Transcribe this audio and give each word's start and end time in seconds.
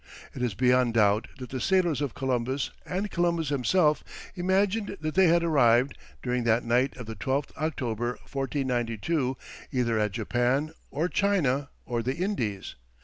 It 0.33 0.41
is 0.41 0.55
beyond 0.55 0.95
doubt 0.95 1.27
that 1.37 1.51
the 1.51 1.61
sailors 1.61 2.01
of 2.01 2.15
Columbus, 2.15 2.71
and 2.87 3.11
Columbus 3.11 3.49
himself, 3.49 4.03
imagined 4.33 4.97
that 4.99 5.13
they 5.13 5.27
had 5.27 5.43
arrived, 5.43 5.95
during 6.23 6.43
that 6.45 6.65
night 6.65 6.97
of 6.97 7.05
the 7.05 7.13
12th 7.15 7.55
October, 7.55 8.13
1492, 8.33 9.37
either 9.71 9.99
at 9.99 10.11
Japan, 10.11 10.71
or 10.89 11.07
China, 11.07 11.69
or 11.85 12.01
the 12.01 12.15
Indies. 12.15 12.73